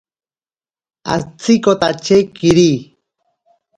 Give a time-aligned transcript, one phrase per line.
[1.13, 2.71] Atsikotache kiri.